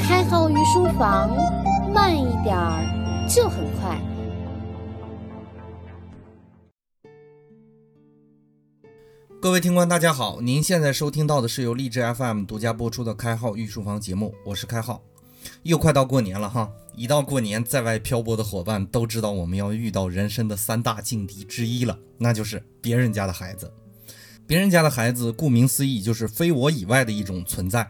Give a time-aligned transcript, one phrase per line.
[0.00, 1.30] 开号御书房，
[1.94, 3.96] 慢一点儿就很快。
[9.40, 15.00] 各位听官，大家好，您现在收听到的是由荔枝 FM 独家播出的《开号御书房》节目，我是开号。
[15.62, 23.72] 又快到过年了哈，一到过年，在外漂泊的伙伴都知道我们要遇到人生的三大劲敌之一了，那就是别人家的孩子。
[24.48, 27.88] 别人家的孩子，顾名思义就是非我以外的一种存在，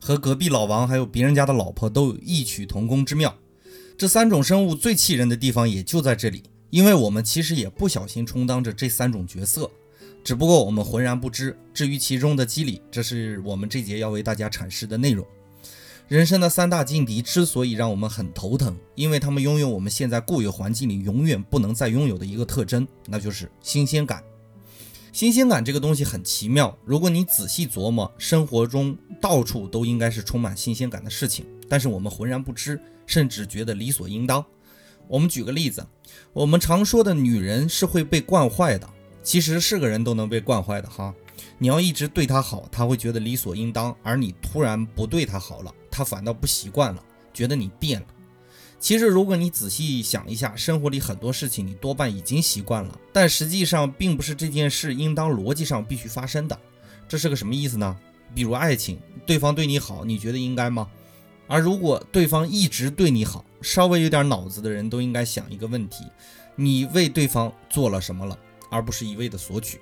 [0.00, 3.36] 和隔壁老王还有别人家的老婆都有异曲同工之妙。
[3.98, 9.70] 这三种生物最气人的地方也就在这里，因为我们其实也不小心充当着这三种角色。
[10.24, 11.56] 只不过我们浑然不知。
[11.72, 15.26] 至于其中的机理，这是我们这节要为大家阐释的内容。
[16.08, 24.22] 人生的三大劲敌之所以让我们很头疼，因为他们拥有我们现在固有环境里永远不能再拥有的一个特征，那就是新鲜感。
[25.12, 34.44] 新鲜感这个东西很奇妙，如果你仔细琢磨，生活中到处都应该是充满新鲜感的事情，但是我们浑然不知，甚至觉得理所应当。
[35.08, 35.84] 我们举个例子，
[36.32, 38.88] 我们常说的女人是会被惯坏的。
[39.22, 41.14] 其实是个人都能被惯坏的哈，
[41.58, 47.02] 你要一直对她好，他会觉得理所应当；而你突然不对她好了，她反倒不习惯了，
[47.34, 48.06] 觉得你变了。
[48.80, 56.58] 其实如果你仔细想一下，生活里很多事情你多半已经习惯了，但实际上并不是这件事应当逻辑上必须发生的。
[57.06, 57.94] 这是个什么意思呢？
[58.34, 60.88] 比如爱情，对方对你好，你觉得应该吗？
[61.46, 66.04] 而如果对方一直对你好，稍微有点脑子的人都应该想一个问题：
[66.56, 68.38] 你为对方做了什么了？
[68.70, 69.78] 而不是一味的索取。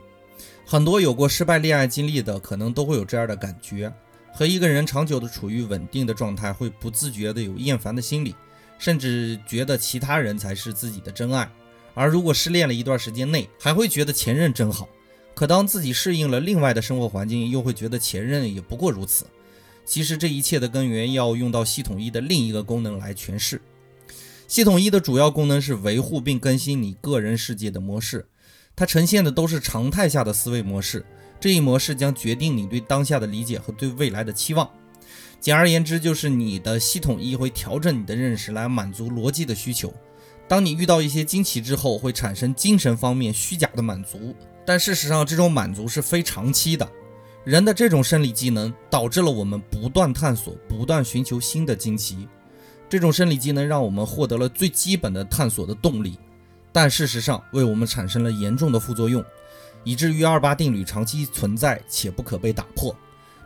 [0.66, 3.92] 很多有过失败恋爱经历的，可能都会有这样的感觉：
[4.32, 8.34] 和一个人长久的处于稳定的状态，会不自觉的有厌烦的心理，
[8.78, 11.50] 甚至觉得其他人才是自己的真爱。
[11.94, 14.88] 而如果失恋了一段时间内，还会觉得前任真好。
[15.34, 19.26] 可当自己适应了另外的生活环境，又会觉得前任也不过如此。
[19.84, 23.60] 其实这一切的根源要用到系统一的另一个功能来诠释。
[24.46, 28.26] 系统一的主要功能是维护并更新你个人世界的模式。
[28.76, 31.04] 它呈现的都是常态下的思维模式，
[31.40, 34.70] 这一模式将决定你对当下的理解和对未来的期望。
[35.40, 39.92] 简而言之，就是你的系统一会调整你的认识来满足逻辑的需求。
[40.48, 44.34] 当你遇到一些惊奇之后，会产生精神方面虚假的满足，
[44.64, 46.88] 但事实上这种满足是非长期的。
[47.44, 52.28] 人的这种生理机能导致了我们不断探索、不断寻求新的惊奇。
[52.88, 56.18] 这种生理机能让我们获得了最基本的探索的动力。
[56.72, 59.24] 但事实上，为我们产生了严重的副作用，
[59.84, 62.94] 以至于二八定律长期存在且不可被打破。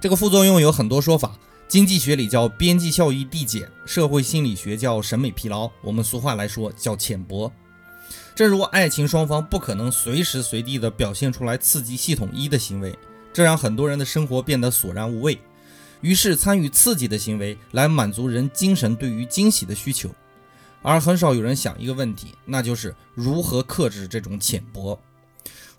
[0.01, 7.51] 这个副作用有很多说法，经济学里叫边际效益递减，社会心理学叫审美疲劳，我们俗话来说叫浅薄。
[8.35, 12.95] 正如爱情双方不可能随时随地的表现出来刺激系统一的行为，
[13.33, 15.39] 这让很多人的生活变得索然无味，
[16.03, 20.11] 于是参与刺激的行为来满足人精神对于惊喜的需求。
[20.83, 24.99] 而很少有人想一个问题，那就是如何克制这种浅薄。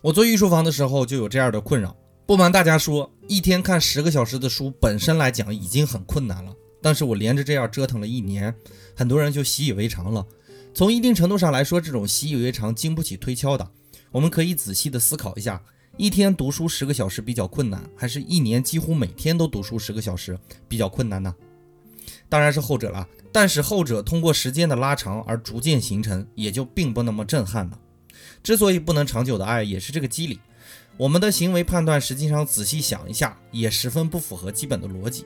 [0.01, 1.95] 我做御书房的时候就有这样的困扰。
[2.25, 8.55] 不瞒大家说，一天看十个小时的书本身来讲已经很困难了，但是我连着这样折腾了一年，
[8.95, 10.25] 很多人就习以为常了。
[10.73, 13.69] 从一定程度上来说，这种习以为常经不起推敲的。
[14.09, 15.61] 我们可以仔细的思考一下：
[15.97, 21.35] 一天读书十个小时比较困难，还是一年几乎每天都读书十个小时比较困难呢？
[22.29, 23.05] 当然是后者了。
[23.33, 27.77] 但是后者通过时间的拉长而逐渐形成，也就并不那么震撼了。
[28.41, 30.39] 之所以不能长久的爱，也是这个机理。
[30.95, 35.25] 我们的行为判断，实际上仔细想一下，也十分不符合基本的逻辑。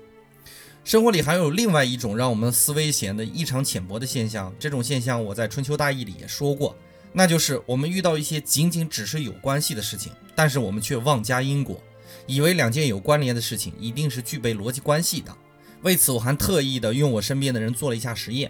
[0.85, 6.73] 生活里还有另外一种让我们思维显得异常浅薄的现象，这种现象我在春秋大义里也说过，
[7.11, 11.83] 那就是我们遇到一些仅仅只是有关系的事情，但是我们却妄加因果，
[12.25, 15.35] 以为两件有关联的事情一定是具备逻辑关系的。
[15.81, 18.49] 为此，我还特意的用我身边的人做了一下实验。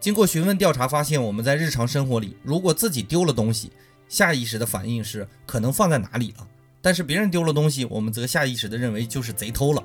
[0.00, 3.70] 经过询问调查，发现我们在日常生活里，如果自己丢了东西，
[4.10, 6.46] 下意识的反应是可能放在哪里了；
[6.82, 9.82] 但是别人丢了东西，我们则下意识的认为就是贼偷了。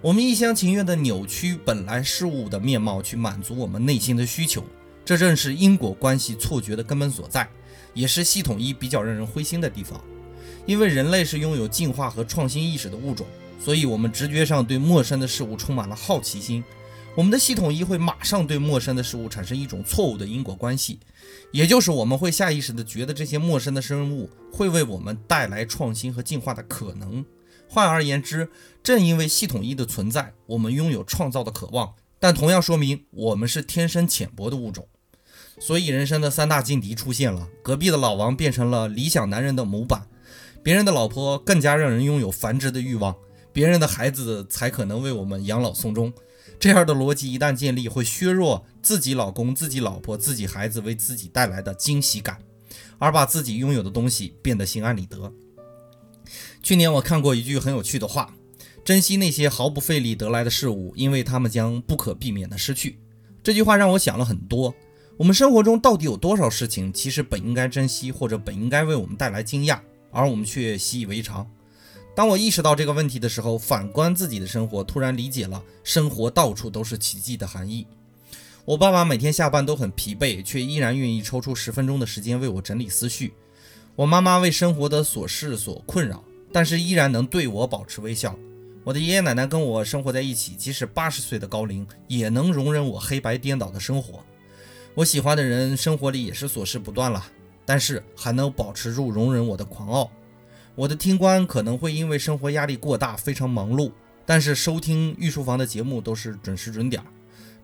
[0.00, 4.62] 我们一厢情愿的扭曲本来事物的面貌，去满足我们内心的需求，
[5.04, 7.48] 这正是因果关系错觉的根本所在，
[7.94, 10.00] 也是系统一比较让人灰心的地方。
[10.66, 13.26] 因为人类是拥有进化和创新意识的物种。
[13.60, 16.62] 所以，我们直觉上对陌生的事物充满了好奇心，
[17.18, 21.00] 我们的系统一会马上对陌生的事物产生一种错误的因果关系，
[21.50, 27.24] 也就是我们会下意识的觉得这些陌生的生物会为我们带来创新和进化的可能。
[27.68, 28.48] 换而言之，
[28.84, 34.86] 正因为系统一的存在，我们拥有创造的渴望，但同样说明我们是天生浅薄的物种。
[35.58, 40.06] 所以，人生的三大劲敌出现了：隔壁的老王变成了理想男人的模板，
[40.62, 43.16] 别人的老婆更加让人拥有繁殖的欲望。
[43.52, 46.12] 别人的孩子才可能为我们养老送终。
[46.60, 52.38] 这样的逻辑一旦建立，会削弱自己老公、自己老婆、自己孩子为自己带来的惊喜感，
[52.98, 55.32] 而把自己拥有的东西变得心安理得。
[56.62, 58.34] 去年我看过一句很有趣的话：
[58.84, 62.98] 珍惜那些毫不费力得来的事物，因为他们将不可避免的失去。
[63.42, 64.74] 这句话让我想了很多。
[65.16, 69.80] 我们生活中到底有多少事情，其实本应该珍惜，或者本应该为我们带来惊讶，
[70.10, 71.48] 而我们却习以为常？
[72.18, 77.86] 当我意识到这个问题的时候，反观自己的生活，突然理解了“生活到处都是奇迹”的含义。
[78.64, 83.34] 我爸爸每天下班都很疲惫，却依然愿意抽出十分钟的时间为我整理思绪。
[83.94, 88.36] 我妈妈为生活的琐事所困扰，但是依然能对我保持微笑。
[88.82, 94.24] 我的爷爷奶奶跟我生活在一起，即使八十岁的高龄，也能容忍我黑白颠倒的生活。
[94.92, 97.24] 我喜欢的人生活里也是琐事不断了，
[97.64, 100.10] 但是还能保持住容忍我的狂傲。
[100.78, 103.90] 我的听官可能会因为生活压力过大非常忙碌，
[104.24, 107.06] 但是收听御书房的节目都是准时准点儿，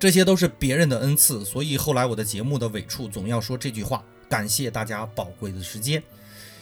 [0.01, 1.45] 这些都是别人的恩赐。
[1.45, 6.03] 所以后来我的节目的尾处总要说这句话：感谢大家宝贵的时间。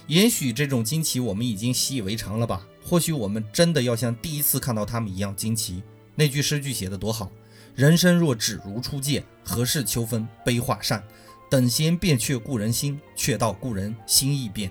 [0.06, 2.66] 也许这种惊奇我们已经习以为常了吧？
[2.84, 5.82] 或许我们真的要像第一次看到他们一样惊奇。
[6.14, 7.32] 那句诗句写得多好。
[7.74, 11.02] 人生若只如初见，何事秋风悲画扇？
[11.48, 14.70] 等闲变却故人心，却道故人心易变。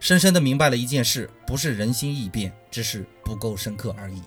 [0.00, 4.22] 深深的明白了一件事，不是人心易变，只是不够深刻而已。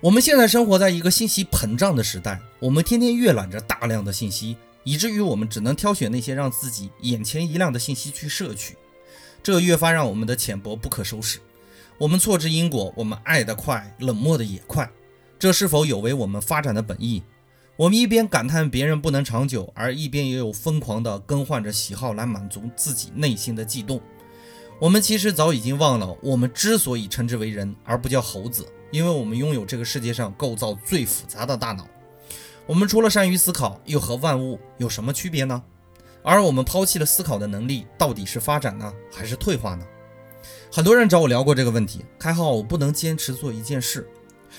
[0.00, 8.76] 我们现在生活在一个信息膨胀的时代，我们天天阅览着大量的信息，以至于我们只能挑选那些让自己眼前一亮的信息去摄取，
[9.42, 11.38] 这越发让我们的浅薄不可收拾。
[11.98, 14.90] 我们错知因果，我们爱得快，冷漠的也快，
[15.38, 17.22] 这是否有违我们发展的本意？
[17.76, 24.00] 我们一边感叹别人不能长久，而一边也有疯狂地更换着喜好来满足自己内心的悸动。
[24.78, 31.88] 我们其实早已经忘了，我们之所以称之为人而不叫猴子，因为我们拥有这个世界上构造最复杂的大脑。
[32.66, 35.62] 我们除了善于思考，又和万物有什么区别呢？
[36.22, 39.86] 而我们抛弃了思考的能力，到底是发展呢，还是退化呢？
[40.70, 42.04] 很多人找我聊过这个问题。
[42.18, 44.06] 开号，我不能坚持做一件事。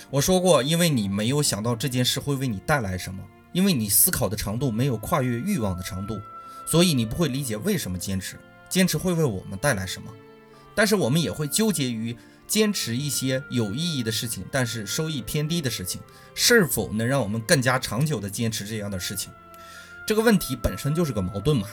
[0.09, 3.23] 我说过，因为你没有想到这件事会为你带来什么，
[3.53, 6.17] 因为你思考的长度没有跨越欲望的长度，
[6.65, 8.35] 所以你不会理解为什么坚持，
[8.69, 10.11] 坚持会为我们带来什么。
[10.75, 12.15] 但是我们也会纠结于
[12.47, 15.99] 坚持一些有意义的事情，但是收益偏低的事情，
[16.35, 19.31] 是否能让我们更加长久的坚持这样的事情？
[20.05, 21.67] 这个问题本身就是个矛盾嘛。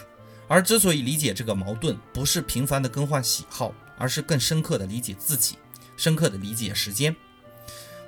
[0.46, 5.56] 而之所以理解这个矛盾，不是频繁的更换喜好，而是更深刻的理解自己，
[5.96, 7.14] 深刻的理解时间。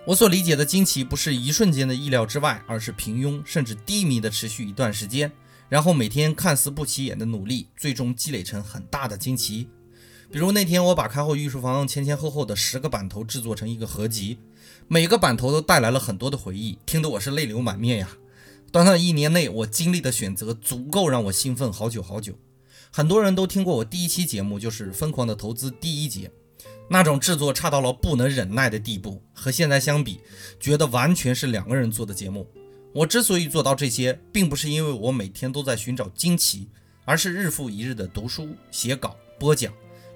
[0.04, 5.32] 我所理解的惊奇，不是一瞬间的意料之外，而是平庸甚至低迷的持续一段时间，
[5.68, 9.68] 然后每天看似不起眼的努力，最终积累成很大的惊奇。
[10.30, 14.38] 比如那天，我把开后御书房前前后后的十个版头制作成一个合集，
[14.88, 18.10] 每个版头都带来了很多的回忆，听得我是泪流满面呀。
[18.72, 22.34] 短短一年内，我经历的选择足够让我兴奋好久好久。
[22.92, 26.30] 很多人都听过我第一期节目，就是《疯狂的投资》第一节。
[26.88, 30.20] 那种制作差到了不能忍耐的地步，和现在相比，
[30.60, 32.46] 觉得完全是两个人做的节目。
[32.96, 36.66] 我之所以做到这些，并不是因为我每天都在寻找惊奇，
[37.04, 39.70] 而是日复一日的读书、写稿、播讲，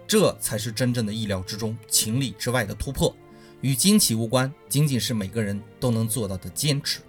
[0.06, 3.14] 这才是真正的意料之中、情理之外的突破，
[3.60, 7.00] 与惊奇无关，仅仅是每个人都能做到的坚持。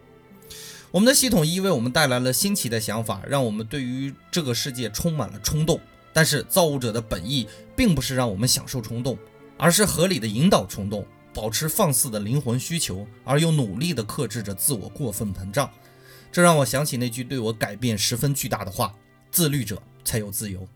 [0.92, 5.80] 我们的系统一为我们带来了新奇的想法，让我们对于这个世界充满了冲动。
[6.12, 7.48] 但是造物者的本意
[7.78, 9.18] 并不是让我们享受冲动。
[9.58, 15.70] 而是合理的引导冲动，保持放肆的灵魂需求，而又努力地克制着自我过分膨胀。
[16.32, 18.94] 这让我想起那句对我改变十分巨大的话：
[19.32, 20.68] 自律者才有自由。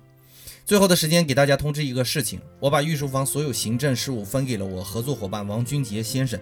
[0.65, 6.39] 最后的时间给大家通知一个事情：我把御书房所有行政事务分给了我合作伙伴王军杰先生，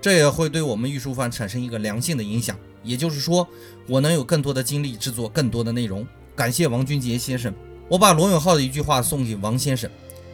[0.00, 2.56] 这也会对我们御书房产生一个良性的影响。
[2.84, 3.46] 也就是说，
[3.88, 6.06] 我能有更多的精力制作更多的内容。
[6.36, 7.52] 感谢王军杰先生。
[7.88, 9.90] 我把罗永浩的一句话送给王先生。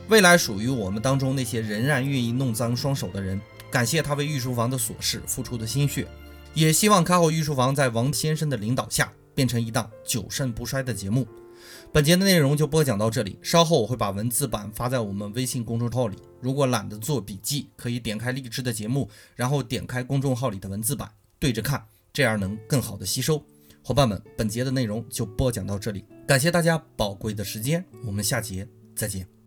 [0.09, 3.41] 未来属于我们当中那些仍然愿意弄脏双手的人，
[3.71, 6.07] 感谢他为御书房的琐事付出的心血，
[6.55, 11.27] 也希望开后御书房在王先生的领导下变成一档久盛不衰的节目。
[11.93, 16.17] 本节的内容就播讲到这里，稍后我会把文字版发在我们微信公众号里。
[16.41, 21.83] 如果懒得做笔记，可以点开荔枝的节目，然后点开公众号里的文字版对着看，
[22.13, 23.43] 这样能更好的吸收。
[23.83, 28.67] 伙伴们，本节的内容就播讲到这里，感谢大家宝贵的时间，我们下节
[28.97, 29.42] 再见。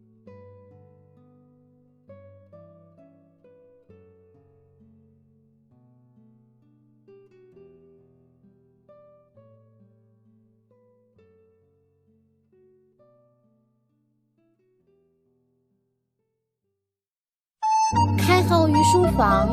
[18.47, 19.47] 靠于书房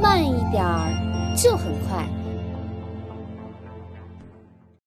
[0.00, 2.23] 慢一点儿就很快。